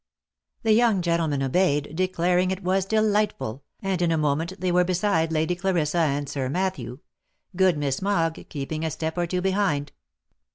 [0.63, 5.31] The young gentleman obeyed, declaring it was delightful, and in a moment they were beside
[5.31, 6.97] Lady Clarissa and Sir Matthew;
[7.55, 9.91] good Miss Mogg keeping a step or two behind.